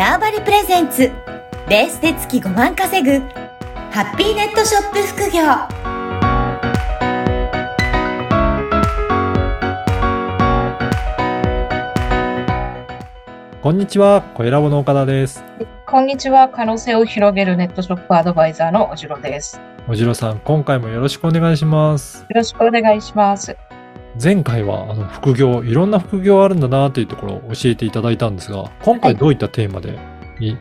[0.00, 1.12] ターバリプレゼンツ
[1.68, 3.18] ベースで月5万稼ぐ
[3.90, 5.42] ハッピーネットショップ副業
[13.60, 15.44] こんにちは、小ラボの岡田です。
[15.84, 16.48] こんにちは。
[16.48, 19.56] 可能性を広げるネットショップアドバイザーのおじろです。
[19.56, 22.24] よおじろさん、今回もよろしくお願いします。
[22.30, 23.54] ろしくお願いします。
[24.22, 29.98] 前回はあの副業、いろんな副業あるんだなというところを教えていただいたんですが、今回どういったテーマで
[30.40, 30.56] に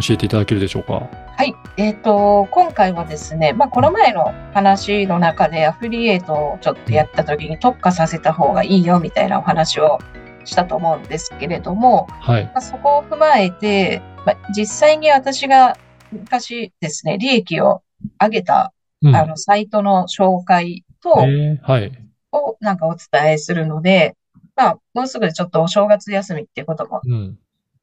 [0.00, 1.08] 教えていただけるでしょうか？
[1.34, 1.54] はい。
[1.78, 9.98] えっ、と、今回はですね、まあ、この前の話の中でアフリエイトをちょっとやった時に特化させた方がいいよみたいなお話を
[10.44, 12.44] したと思うんですけれども、はい。
[12.44, 15.78] まあ、そこを踏まえて、まあ、実際に私が
[16.12, 17.82] 昔ですね、利益を
[18.20, 19.16] 上げた、うん。
[19.16, 21.92] あの、サイトの紹介と、えーはい。
[22.32, 24.16] をなんかお伝えするので、
[24.56, 27.38] まあ、もうすぐちょっとお正月休みっていうこともうん。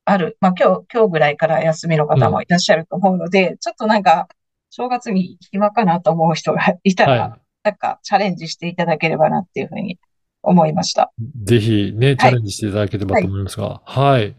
[0.06, 0.38] ある。
[0.42, 4.28] まあ、今日、今日ぐらいから休みの方もいらっしゃると思うので、ちょっとなんか、
[4.72, 10.00] 正月に暇かなと思う人がいたら、はなんかチャレンジしていただければなっていうふうに
[10.44, 11.12] 思いました。
[11.20, 11.46] い。
[11.46, 14.36] ぜひね、チャレンジしていただければと思いますが、はい。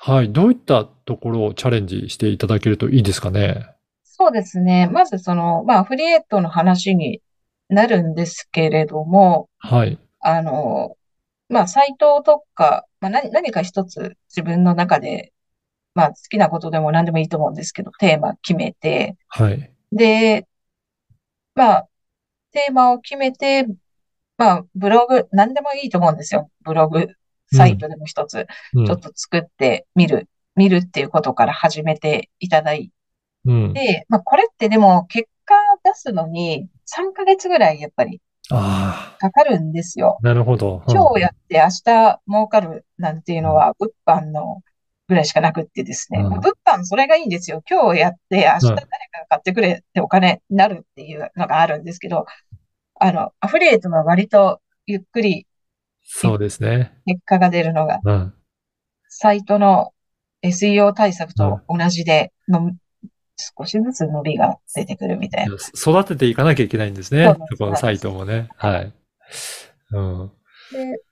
[0.00, 0.32] はい。
[0.32, 3.66] どういったところをチャレンジしていただけるといいですかね？
[4.04, 4.88] そうですね。
[4.92, 7.20] まずその、まあ、アフリエイトの話に
[7.68, 9.98] なるんですけれども、はい。
[10.20, 10.96] あの、
[11.48, 15.32] まあ、サイトとか、まあ、何、何か一つ自分の中で、
[15.94, 19.70] まあ、好きなことでも何でもいいと思うんですけど、テーマ決めて、はい。
[19.92, 20.46] で、
[21.54, 21.88] まあ、
[22.52, 23.66] テーマを決めて、
[24.36, 26.50] まあ、ブログ、何でもいいと思うんですよ。
[26.64, 27.08] ブログ、
[27.52, 32.90] サイトでも一つ、うんちょっと作ってみる、見るっていうことから始めていただい
[33.44, 33.72] うん。
[33.74, 35.30] て、まあ、これってでも結果
[35.84, 40.18] 出すのに3ヶ月ぐらいやっぱりあかかるんですよ。
[40.22, 40.82] あ、なるほど。
[40.86, 44.62] うん今日やって明日儲かるなんていうのは物販の
[45.08, 46.20] ぐらいしかなくってですね。
[46.20, 47.62] うんまあ物販それがいいんですよ。
[47.68, 48.86] 今日やって明日うん誰か
[49.20, 52.26] が買ってくれってお金になるっていうのがあるんですけど、
[53.00, 55.46] あの、アフリエイトは割とゆっくり
[56.04, 56.92] そうですね。
[57.06, 58.34] 結果が出るのが、うん。
[59.08, 59.92] サイトの
[60.42, 62.72] SEO 対策と同じでの、
[63.36, 65.54] 少しずつ伸びが出てくるみたいな。
[65.54, 67.34] 育てていかなきゃいけないんですね。
[67.58, 68.48] このサイトもね。
[68.56, 68.92] はい。
[69.92, 70.32] うん。
[70.72, 71.02] で、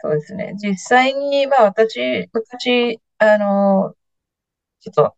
[0.00, 0.54] そうですね。
[0.62, 3.94] 実際に、まあ私、昔、あの、
[4.80, 5.14] ちょっと、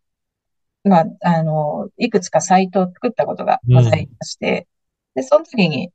[0.85, 4.67] まあ、あの、いくつかサイトを作ったことがございまして、
[5.15, 5.91] で、その時に、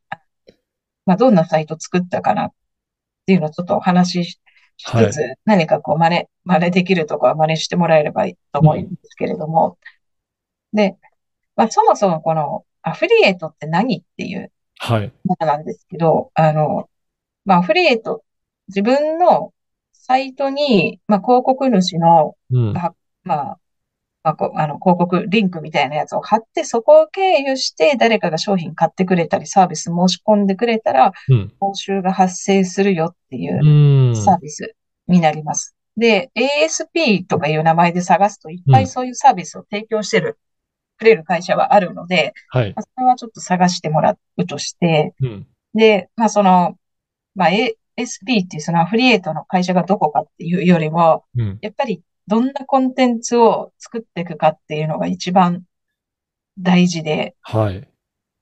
[1.06, 2.52] まあ、どんなサイト作ったかなっ
[3.26, 4.40] ていうのをちょっとお話し
[4.78, 9.78] しつつ、何かこう真似、真似できるとこは真似してもらえればいいと思うんですけれども、
[10.74, 10.98] で、
[11.56, 15.12] まあ、そもそもこのアフリエイトって何っていうはい。
[15.26, 16.90] ものなんですけど、あの、
[17.46, 18.24] まあ、アフリエイト、
[18.68, 19.54] 自分の
[19.92, 22.78] サイトに、まあ、広告主の、うん。
[22.78, 22.94] あ
[23.24, 23.60] まあ、
[24.24, 31.54] まあ、こうあの、広告リンクみたいなやつを貼って、そこを経由して誰かが商品買ってくれたり、サービス申し込んでくれたら、うん。
[31.60, 34.16] 報酬が発生するよっていううん。
[34.16, 34.76] サービス
[35.08, 35.76] になります。
[35.98, 40.38] で、ASP とかいう名前で探すと、いっぱいそういうサービスを提供してる、く
[41.06, 42.74] れる会社はあるので、はい。
[42.76, 45.48] まあそれはちょっと探してもらうとして、うん。
[45.74, 46.78] で、まあその、
[47.36, 51.60] まあ ASP っていうそのアフリエイトの会社がどこかっていうよりも、うん。
[51.62, 55.64] やっぱりどんなコンテンツを作っていくかっていうのが一番
[56.58, 57.88] 大事で、はい。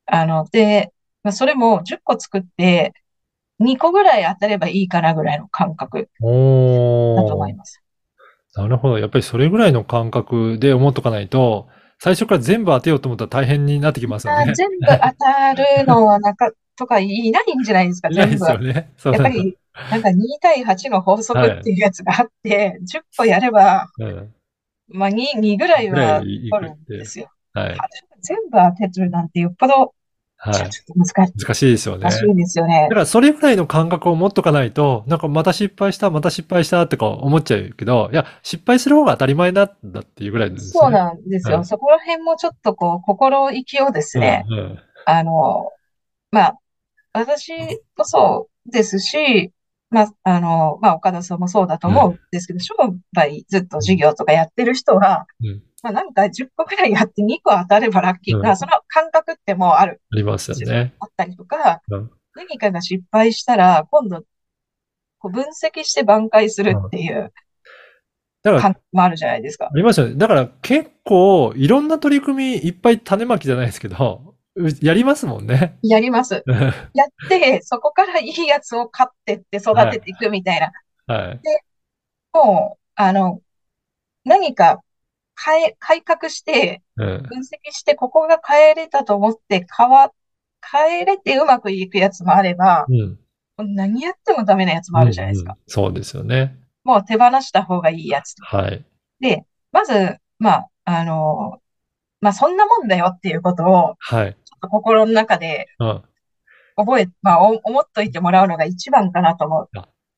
[0.06, 0.91] あの、で、
[1.23, 2.94] まあそれも10個作って
[3.59, 7.56] 2個ぐらい当たればいいかなぐらいの感覚おだと思いー。
[7.56, 7.81] ます。
[8.56, 9.00] なるほど。
[9.00, 11.67] やっぱりそれぐらいの感覚で思っとかないと、
[12.00, 14.52] 最初から全部当てようと思ったら大変になってきますよね。
[14.52, 18.52] あ全部当たるのはなか、とかいないんじゃないですか、全部は。
[18.52, 18.91] すよね。
[18.97, 19.58] そうやっぱり、
[19.91, 24.34] なんか2対8の法則っていうやつがあって、10個やれば、うん。
[24.90, 27.31] まあ2、2ぐらいは取るんですよ。
[27.53, 27.78] はい。
[28.22, 29.94] 全部当てるなんてよっぽど、
[30.38, 30.53] はい。
[30.53, 32.03] 難し難しいですよね。
[32.03, 32.96] 難しいですよねだか。
[33.02, 40.97] らそれぐらいの感覚を持っとかないと、なんかまた失敗した、また失敗したとか思っちゃうけど、いや、失敗する方が当たり前なんだっていうぐらいですそうね。
[40.97, 41.58] なんですよ。
[41.58, 44.79] はいそこら辺もちょっとこう、心意気をですね、うんうん
[45.09, 45.72] あの、
[46.32, 46.59] まあ、
[47.14, 47.53] 私
[47.97, 49.53] もそうですし、
[49.90, 52.76] まあ、あの、まあ、岡田さんもそうだと思うんですけど、商
[53.14, 58.37] 売ずっと事業とかやってる人は、うんまあ、なんか10個くらいやって2個当たればラッキー。
[58.37, 60.01] うんまあ、その感覚ってもうある。
[60.11, 60.93] ありますよね。
[60.99, 64.23] あったりとかうん、何かが失敗したら、今度、
[65.19, 67.31] こう分析して挽回するっていう
[68.43, 69.72] だから、感覚もあるじゃないですかあ。
[69.75, 70.16] りますよね。
[70.16, 75.78] だから結構いろんな取り組みいっぱい種まきじゃないですけど、うやりますもんね。
[75.84, 76.43] やります。
[76.93, 80.72] やって、そこからいいやつを買ってって育てていくみたいな。
[81.16, 81.39] はい。
[82.34, 83.41] もう、あの、
[84.25, 84.81] 何か
[85.43, 87.23] 変え、改革して、うん。
[87.23, 90.11] 分析して、ここが変えれたと思って、変わ、
[90.72, 93.19] 変えれてうまくいくやつもあれば、うん。
[93.75, 95.53] 何やってもダメなやつもあるじゃないですか。
[95.53, 96.57] うんうんそうですよね。
[96.84, 98.35] もう手放した方がいいやつ。
[98.39, 98.85] はい。
[99.19, 101.59] で、まず、まあ、あの、
[102.22, 104.37] まあ、そんなもんだよっていうことを、はい。
[104.45, 106.03] ちょっと心の中でうん。
[106.78, 109.69] 覚え、まあ、お思っといてもらうのが一番かなと思う。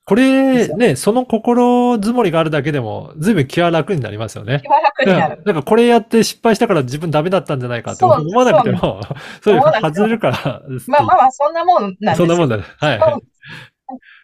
[0.09, 4.67] これね、その心づもりがあるだけでも、ずいぶん気は楽になりますよね気。
[4.67, 5.43] は楽になる。
[5.45, 9.01] なんかこれやって失敗したから自分ダメだったんじゃないかって思わなくても、
[9.43, 10.63] それ思わなくても外れるから。
[10.87, 12.15] まあまあまあ、そんなもんなんですよ。
[12.15, 12.63] そんなもんだね。
[12.79, 13.21] はいはい。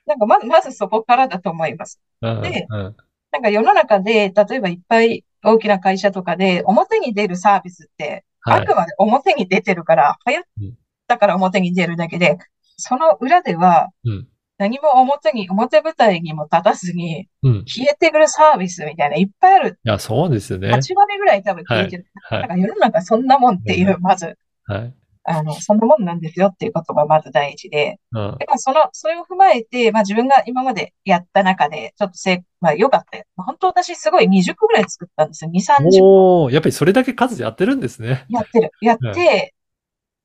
[0.08, 2.02] なんかまず、まずそこからだと思います。
[2.24, 2.96] うんでうん
[3.32, 10.74] なんか世の中で、例えばいっぱい大きな会社とかで表に出るサービスって、はいあくまで表に出てるから、流行っ
[11.06, 12.40] たから表に出るだけで、
[12.76, 14.28] その裏ではうん。
[14.58, 17.66] 何も表に、表舞台にも立たずにうん。
[17.66, 19.80] 消えてくるサービスみたいな、いっぱいある。
[19.84, 20.70] いや、そうですよね。
[20.70, 22.06] 8割ぐらい多分消えてる。
[22.30, 22.42] はい。
[22.44, 24.94] だから世の中そんなもんっていうう、まず、はい。
[25.28, 28.38] あの、そんなもんなんですよっていうことがまず第一で、うん。
[28.38, 33.26] でまあ、その、それを踏まえて、まあ自分が今までやった中で、ちょっとせい、まあ良かったよ。
[33.36, 35.52] まあ本当私すごい20個ぐらい作ったんですよ。
[35.52, 38.26] 2、30個おー、やっぱりそれだけ数やってるんですね。
[38.30, 38.72] やってる。
[38.82, 39.56] やって、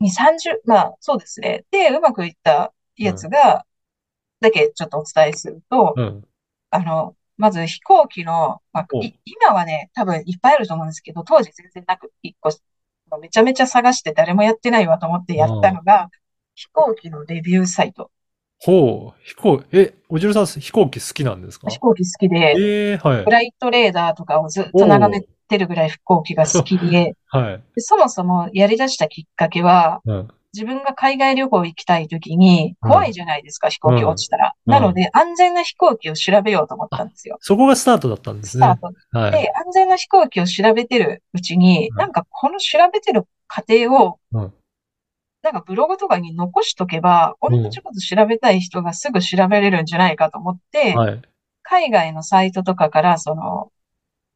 [0.02, 1.64] 2、30、まあそうですね。
[1.70, 3.64] で、うまくいったやつが、
[4.40, 6.24] だけちょっとお伝えすると、うん。
[6.70, 8.86] あの、まず飛行機の、まあ、
[9.24, 12.50] 今はね、多分いっぱいあると思うんですけど、当時全然なく、1個、
[13.20, 16.10] めちゃめちゃ探して誰もやってないわと思ってやったのが、
[16.54, 18.10] 飛行機のレビューサイト。
[18.62, 21.70] ほう、飛行、え、おじろさん飛行機好きなんですか？
[21.70, 23.30] 飛行機好きで、ええはいフ。
[23.30, 27.62] ライトレーダーとかをずっと眺めてるぐらい飛行機が好きで、はい。
[27.74, 30.28] でそもそもやり出したきっかけは、うん。
[30.52, 34.54] 自分が海外旅行行きたい時にうん怖いじゃないですか、飛行機落ちたら。
[34.66, 37.38] うんなので、安全な飛行機を調べようと思ったんですよ。
[37.40, 38.92] そこがスタートだったんですねスター。
[39.12, 39.32] トはい。
[39.32, 44.52] で、安全な飛行機を調べてるうちに、うんなんかこの調べてる過程を、うん
[45.42, 51.22] なんかブログとかに残しとけば、うん同じこと調べたい人がすぐ調べれるんじゃないかと思って、はい。
[51.62, 53.70] 海外のサイトとかから、その、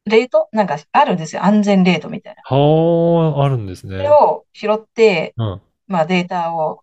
[0.07, 1.45] レートなんかあるんですよ。
[1.45, 2.43] 安全レートみたいな。
[2.57, 4.09] はあ、あるんですそれね。
[4.09, 5.63] を拾って、うん。
[5.87, 6.83] まあデータを、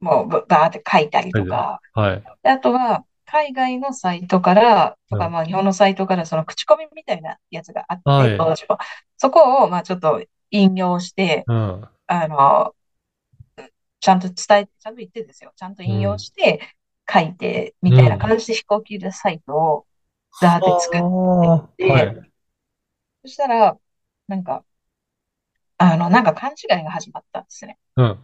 [0.00, 2.24] もうバーって書いたりとか、はい。
[2.42, 8.78] であとは、海外のサイトから、とか、うんまあ日本のサイトからその口コミみたいなやつがあって、はい当時は
[9.16, 11.88] そこを、まあちょっと引用して、うん。
[12.06, 12.74] あの、
[14.00, 15.52] ちゃんと伝えて、ちゃんと言ってですよ。
[15.56, 16.60] ちゃんと引用して
[17.10, 19.86] 書いて、みたいな感じで飛行機サイトを
[20.40, 22.32] ザーって作って、あーはい。
[23.22, 23.76] そしたら、
[24.28, 24.64] なんか、
[25.78, 27.78] あの、なんか勘違いが始まったんですね。
[27.96, 28.18] うん。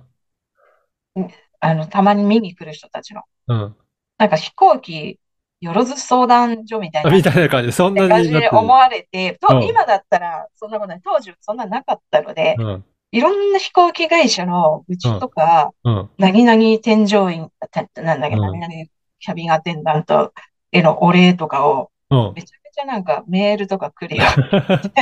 [1.61, 3.23] あの、たまに見に来る人たちの。
[3.49, 3.77] うん。
[4.19, 5.19] なんか飛行機、
[5.61, 8.25] よろず相談所みたいあなみたいな感じで、そんな感。
[8.25, 11.01] じで思われて、とうん今だったらそんなことない。
[11.05, 12.85] 当時はそんななかったので、うん。
[13.13, 16.11] いろんな飛行機会社のうちとか、うん。
[16.19, 18.73] 何々添乗員、たなんだっけ、うん何々
[19.21, 20.33] キャビンアテンダント
[20.73, 22.33] へのお礼とかを、うん。
[22.35, 24.25] めちゃめちゃなんかメールとか来るよ。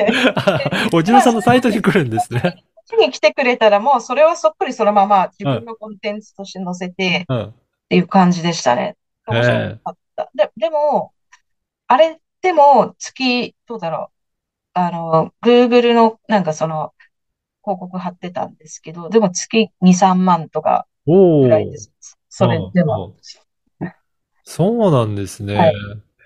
[0.93, 2.41] おじろさんのサイトに来るんですね。
[2.41, 2.53] こっ
[2.87, 7.43] ちに来てくれたらもうそれはそっくりそのまま自分のコンテンツとして載せて、うん。
[7.45, 7.53] っ
[7.89, 8.97] ていう感じでしたね。
[9.33, 10.31] ええ面白かった。
[10.35, 11.13] で、でも、
[11.87, 14.17] あれでも月、どうだろう。
[14.75, 16.93] あの、Google のなんかその、
[17.63, 21.93] 広告貼ってたんですけど、でも月2、3万とかぐらいです。
[22.29, 23.17] それでも。
[24.45, 25.55] そうなんですね。
[25.57, 25.75] はい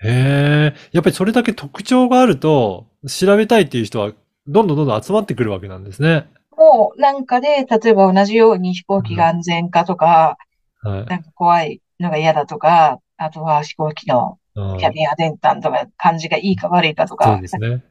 [0.05, 0.75] へえ。
[0.91, 4.11] やっぱりそれだけ特徴があると、調べたいっていう人は、
[4.47, 6.27] どんどんどんどん集まってくるわけなんですね。
[6.57, 10.37] もうなんかで、例えば同じように飛行機が安全かとか、
[10.81, 11.05] はい。
[11.05, 17.83] なんか怖いのが嫌だとか、あとは飛行機のうんキャビンアテンダントが感じがいいか悪いかとそうか、ですね。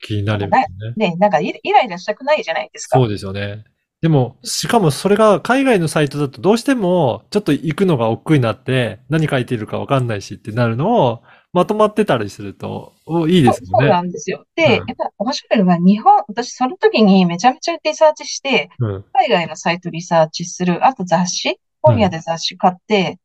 [0.00, 1.10] 気になりますね。
[1.10, 2.98] ね、なんかイイライラしたくないじゃないですか。
[2.98, 3.64] そうですよね。
[4.00, 11.22] でも、しかもそれが海外のサイトだとどうしてもちょっと行くのが億劫になって何書いてるかわかんないしってなるのを
[11.52, 13.88] まとまってたりするとおいいですそう。
[13.88, 14.44] なんですよ。
[14.54, 19.04] で、うんやっぱ面白いのは日本、私その時にめちゃめちゃリサーチして、うん。
[19.12, 23.18] 海外のサイトリサーチする、あと雑誌、本屋で雑誌買って、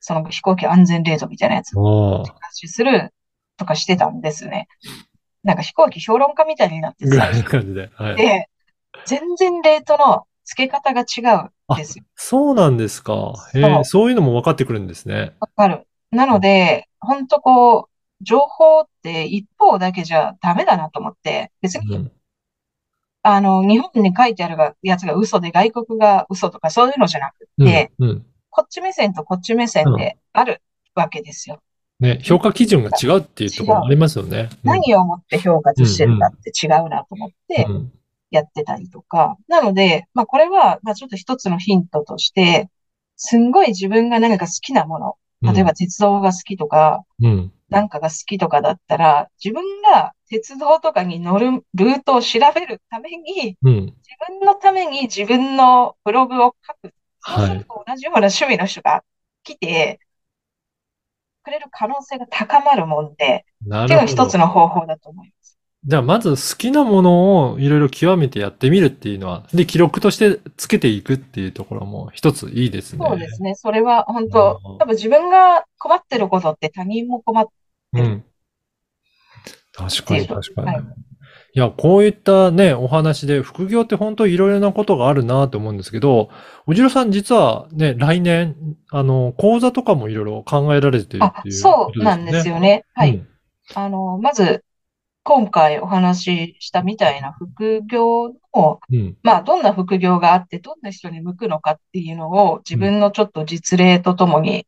[0.00, 3.12] その飛行機安全レートみたいなやつ雑誌する
[3.56, 4.68] とかしてたんですね。
[5.44, 7.90] なんか飛行機評論家みたいになってさで。
[7.94, 8.16] はい。
[8.16, 8.48] で、
[9.06, 12.04] 全然レートの付け方が違うんですよ。
[12.14, 13.34] そうなんですか。
[13.54, 15.34] へそうえ、そういうのも分かってくるんですね。
[15.40, 15.86] わかる。
[16.10, 22.12] なので、本当こう、情報って一方だけじゃダメだなと思って、別にうん。
[23.22, 28.26] あの、日本に書いてあるがやつが嘘で外国が嘘とかそういうのじゃなくうんて、うん。
[28.50, 30.62] こっち目線とこっち目線である
[30.94, 31.60] わけですよ。
[32.00, 34.50] ね、評価基準が違うっていうところもありますよね。
[34.62, 37.66] 何をもって評価してるかって違うなと思って
[38.30, 39.36] やってたりとか。
[39.48, 42.70] なので、まあこれは、まあちょっと一つのヒントとして、
[43.16, 53.94] すんごい自分が何か好きなもの、例えば鉄道が好きとか、うん、なんかが好きとかだったら、自分が鉄道とかに乗るルートを調べるために、うん、自
[54.28, 56.94] 分のために自分のブログを書く。
[57.20, 59.02] そうすると同じような趣味の人が
[59.42, 60.00] 来て、
[61.42, 65.57] くれる可能性が高まるもんで、っていうの一つの方法だと思います。
[65.84, 73.06] じゃあ、まず好きなものをいろいろ極めてやってみるっていうのは、で、記録としてつけていくっていうところも一ついいですね。
[73.06, 73.54] そうですね。
[73.54, 77.44] それは本当、多分自分が困ってることって他人も困っ
[77.92, 78.04] てる。
[78.04, 78.24] うん。
[79.72, 80.66] 確かに確かに。
[80.66, 80.84] はい、
[81.54, 86.28] いや、こういったね、お話で、副業って本当いろいろなことがあるなと思うんですけど、
[86.66, 88.56] おじろさん実はね、来年、
[88.90, 92.84] あの、講座とかもいろいろ考えられてるっていう、ね、そうなんですよね。
[92.94, 93.14] はい。
[93.14, 93.28] うん、
[93.76, 94.64] あの、まず、
[95.28, 104.66] 今回お話ししたみたいな副業の、うん、まあ、どんな副業があって、どんな人に向くのかっていうのを自分のちょっと実例とともに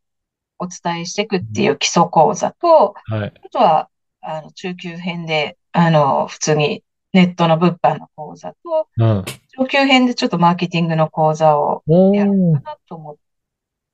[0.58, 3.88] お伝えしていくっていう基礎講座と、うんはい、あとは、
[4.20, 9.24] あの、中級編で、あの、普通にネットの物販の講座と、うん、
[9.58, 11.82] 上級編でちょっとマーケティングの講座を
[12.14, 13.16] やるかなと思っ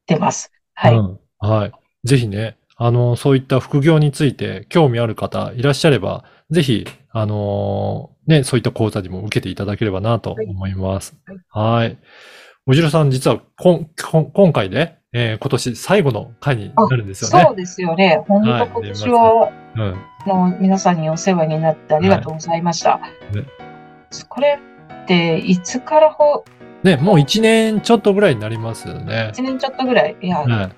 [0.07, 0.51] てます。
[0.75, 0.99] はい、
[1.39, 1.73] はい。
[2.03, 11.17] ぜひね、あの、そういった副業について興味ある方いらっしゃれば、ぜひ、あのー、ね、そういった講座にも受けていただければなと思います。
[11.49, 11.77] はい。
[11.77, 11.99] はい
[12.69, 13.89] おじろさん、実はこん
[14.33, 17.45] 今回で、えー、今年最後の回になるんですよね。
[17.47, 18.25] そうですよね。
[18.27, 22.99] 本当今年は、うん、の皆さんにお世話になってありがとうございました。
[22.99, 23.01] は
[23.33, 23.45] いね、
[24.29, 24.59] これ
[25.05, 26.45] っていつからほ
[26.83, 29.31] ね、もう一年ちょっとぐらいになりますよね。
[29.33, 30.17] 一年ちょっとぐらい。
[30.21, 30.71] いや、はい、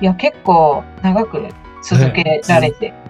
[0.00, 1.48] いや結構長く
[1.82, 2.90] 続けられて。
[2.90, 3.04] ね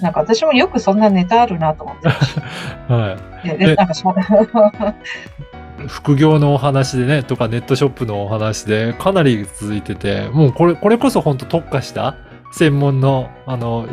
[0.00, 2.08] なんか私もよくそんなネタあるなと思って。
[2.88, 3.58] はい。
[3.58, 4.14] でなんかそ
[5.86, 12.16] 副業のお話でね、とかネットショップのお話でかなり続いてて、もうこれ、これこそ本当特化した
[12.52, 13.86] 専門の、あの、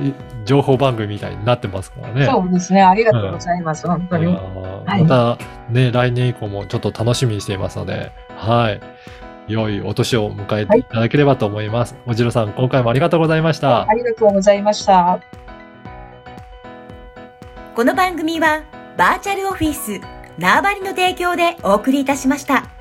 [0.43, 2.25] 情報番組みたいになってますからね。
[2.25, 2.81] そうですね。
[2.81, 3.87] ありがとうございます。
[3.87, 4.37] うん、本当に。
[4.85, 5.37] また
[5.69, 8.81] ね、来年以降もちょっと楽しみにしていますので、はい。
[9.47, 11.93] 良いお年を迎えていただければと思います。
[11.93, 13.87] はい、おじろさん、今回もありがとうございました。
[13.87, 15.19] ありがとうございました。
[17.75, 18.63] この番組は
[18.97, 20.01] バーチャルオフィス
[20.39, 22.76] 縄張りの提供でお送りいたしました。